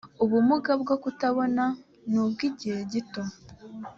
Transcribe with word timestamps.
ubumuga 0.23 0.71
bwo 0.81 0.95
kutabona 1.03 1.63
ni 2.09 2.17
ubw’igihe 2.23 2.79
gito 2.91 3.21